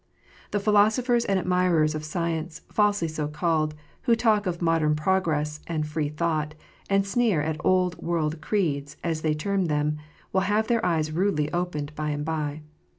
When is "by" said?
11.93-12.09, 12.25-12.63